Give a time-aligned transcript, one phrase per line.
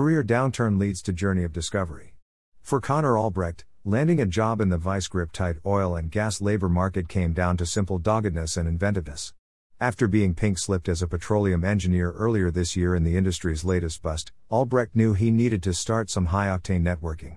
[0.00, 2.14] Career downturn leads to journey of discovery.
[2.62, 6.70] For Connor Albrecht, landing a job in the vice grip tight oil and gas labor
[6.70, 9.34] market came down to simple doggedness and inventiveness.
[9.78, 14.00] After being pink slipped as a petroleum engineer earlier this year in the industry's latest
[14.00, 17.36] bust, Albrecht knew he needed to start some high octane networking.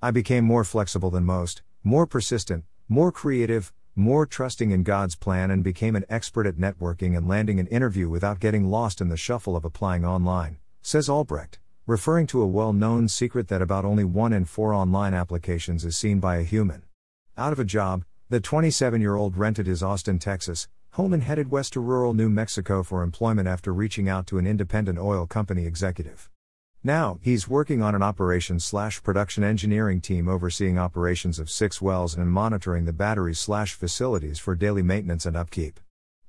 [0.00, 5.50] I became more flexible than most, more persistent, more creative, more trusting in God's plan,
[5.50, 9.16] and became an expert at networking and landing an interview without getting lost in the
[9.16, 14.04] shuffle of applying online, says Albrecht, referring to a well known secret that about only
[14.04, 16.82] one in four online applications is seen by a human.
[17.36, 21.50] Out of a job, the 27 year old rented his Austin, Texas, home and headed
[21.50, 25.66] west to rural New Mexico for employment after reaching out to an independent oil company
[25.66, 26.30] executive.
[26.82, 32.14] Now, he's working on an operations slash production engineering team overseeing operations of six wells
[32.14, 35.80] and monitoring the batteries slash facilities for daily maintenance and upkeep.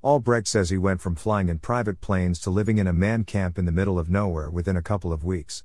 [0.06, 3.58] Albrecht says he went from flying in private planes to living in a man camp
[3.58, 5.64] in the middle of nowhere within a couple of weeks.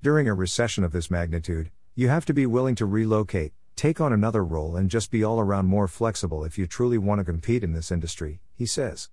[0.00, 4.12] During a recession of this magnitude, you have to be willing to relocate, take on
[4.12, 7.64] another role, and just be all around more flexible if you truly want to compete
[7.64, 9.10] in this industry, he says.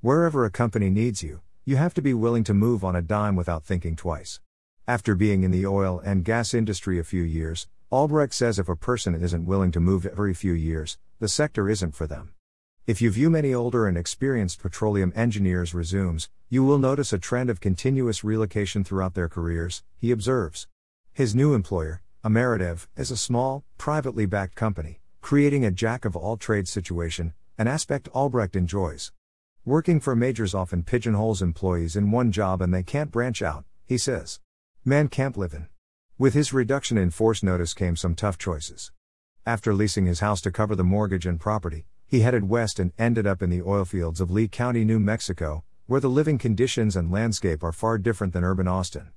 [0.00, 3.34] Wherever a company needs you, you have to be willing to move on a dime
[3.34, 4.38] without thinking twice.
[4.86, 8.76] After being in the oil and gas industry a few years, Albrecht says if a
[8.76, 12.30] person isn't willing to move every few years, the sector isn't for them.
[12.86, 17.50] If you view many older and experienced petroleum engineers resumes, you will notice a trend
[17.50, 20.66] of continuous relocation throughout their careers, he observes.
[21.12, 26.38] His new employer, Ameredev, is a small, privately backed company, creating a jack of all
[26.38, 29.12] trades situation, an aspect Albrecht enjoys.
[29.66, 33.98] Working for majors often pigeonholes employees in one job and they can't branch out, he
[33.98, 34.40] says.
[34.86, 35.68] Man can't live in.
[36.16, 38.90] With his reduction in force notice came some tough choices.
[39.44, 43.24] After leasing his house to cover the mortgage and property, he headed west and ended
[43.24, 47.12] up in the oil fields of Lea County, New Mexico, where the living conditions and
[47.12, 49.10] landscape are far different than urban Austin.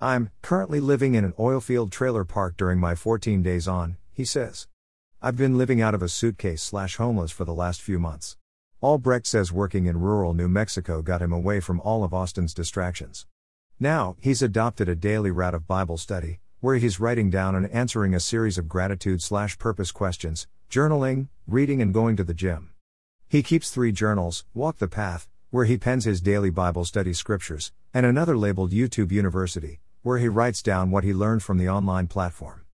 [0.00, 4.66] I'm currently living in an oilfield trailer park during my 14 days on, he says.
[5.20, 8.38] I've been living out of a suitcase slash homeless for the last few months.
[8.80, 13.26] Albrecht says working in rural New Mexico got him away from all of Austin's distractions.
[13.78, 18.14] Now, he's adopted a daily route of Bible study, where he's writing down and answering
[18.14, 22.70] a series of gratitude slash purpose questions, journaling, reading, and going to the gym.
[23.26, 27.72] He keeps three journals Walk the Path, where he pens his daily Bible study scriptures,
[27.94, 32.06] and another labeled YouTube University, where he writes down what he learned from the online
[32.06, 32.66] platform.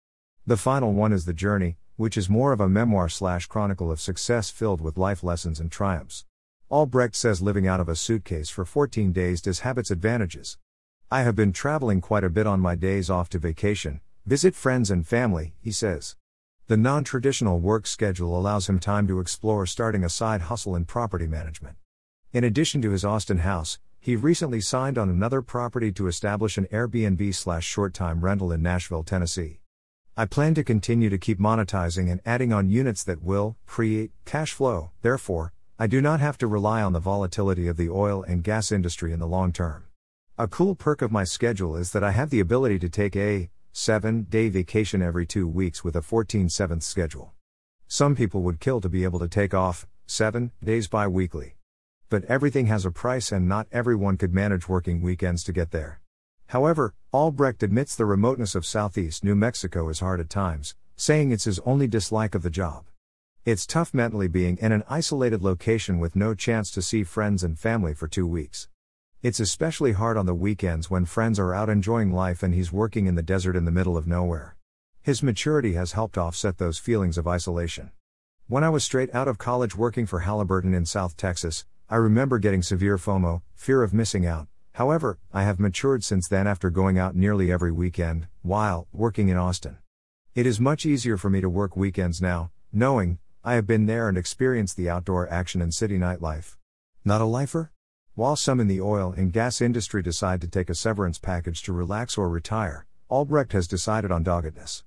[0.45, 4.01] The final one is The Journey, which is more of a memoir slash chronicle of
[4.01, 6.25] success filled with life lessons and triumphs.
[6.71, 10.59] Albrecht says living out of a suitcase for 14 days does have its advantages.
[11.13, 14.91] I have been traveling quite a bit on my days off to vacation, visit friends
[14.91, 16.17] and family, he says.
[16.67, 20.87] The non traditional work schedule allows him time to explore starting a side hustle in
[20.87, 21.77] property management.
[22.33, 26.67] In addition to his Austin house, he recently signed on another property to establish an
[26.73, 29.61] Airbnb slash short time rental in Nashville, Tennessee.
[30.17, 34.53] I plan to continue to keep monetizing and adding on units that will create cash
[34.53, 38.43] flow, therefore, I do not have to rely on the volatility of the oil and
[38.43, 39.85] gas industry in the long term.
[40.39, 43.51] A cool perk of my schedule is that I have the ability to take a
[43.77, 47.33] 7 day vacation every two weeks with a 14 7th schedule.
[47.89, 51.57] Some people would kill to be able to take off 7 days bi weekly.
[52.09, 56.01] But everything has a price and not everyone could manage working weekends to get there.
[56.47, 61.43] However, Albrecht admits the remoteness of southeast New Mexico is hard at times, saying it's
[61.43, 62.85] his only dislike of the job.
[63.45, 67.59] It's tough mentally being in an isolated location with no chance to see friends and
[67.59, 68.69] family for two weeks.
[69.25, 73.07] It's especially hard on the weekends when friends are out enjoying life and he's working
[73.07, 74.55] in the desert in the middle of nowhere.
[75.01, 77.91] His maturity has helped offset those feelings of isolation.
[78.49, 82.39] When I was straight out of college working for Halliburton in South Texas, I remember
[82.39, 84.47] getting severe FOMO, fear of missing out.
[84.73, 89.39] However, I have matured since then after going out nearly every weekend, while working in
[89.39, 89.79] Austin.
[90.35, 94.07] It is much easier for me to work weekends now, knowing I have been there
[94.07, 96.59] and experienced the outdoor action and city nightlife.
[97.07, 97.71] Not a lifer?
[98.17, 101.73] While some in the oil and gas industry decide to take a severance package to
[101.73, 104.85] relax or retire, Albrecht has decided on doggedness.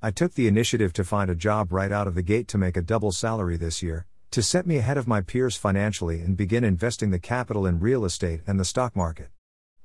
[0.00, 2.76] I took the initiative to find a job right out of the gate to make
[2.76, 6.62] a double salary this year, to set me ahead of my peers financially and begin
[6.62, 9.30] investing the capital in real estate and the stock market.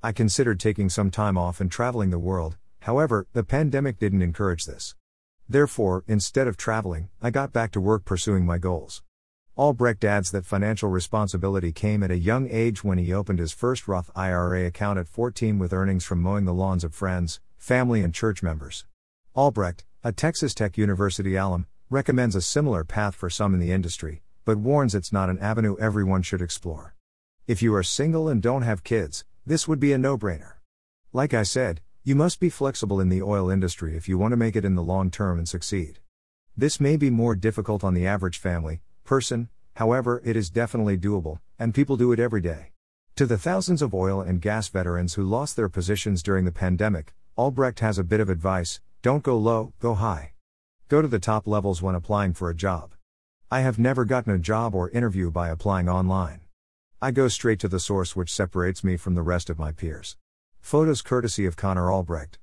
[0.03, 4.65] I considered taking some time off and traveling the world, however, the pandemic didn't encourage
[4.65, 4.94] this.
[5.50, 9.01] Therefore, instead of traveling, I got back to work pursuing my goals.
[9.55, 13.88] Albrecht adds that financial responsibility came at a young age when he opened his first
[13.88, 18.15] Roth IRA account at 14 with earnings from mowing the lawns of friends, family, and
[18.15, 18.88] church members.
[19.35, 24.23] Albrecht, a Texas Tech University alum, recommends a similar path for some in the industry,
[24.44, 26.95] but warns it's not an avenue everyone should explore.
[27.45, 30.53] If you are single and don't have kids, this would be a no brainer.
[31.11, 34.38] Like I said, You must be flexible in the oil industry if you want to
[34.38, 35.99] make it in the long term and succeed.
[36.57, 38.81] This may be more difficult on the average family,
[39.13, 42.71] person, however, it is definitely doable, and people do it every day.
[43.15, 47.13] To the thousands of oil and gas veterans who lost their positions during the pandemic,
[47.38, 50.33] Albrecht has a bit of advice don't go low, go high.
[50.88, 52.95] Go to the top levels when applying for a job.
[53.51, 56.39] I have never gotten a job or interview by applying online.
[57.00, 60.18] I go straight to the source which separates me from the rest of my peers.
[60.59, 62.39] Photos courtesy of Connor Albrecht.